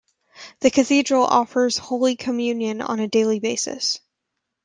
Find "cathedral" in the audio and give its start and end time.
0.71-1.25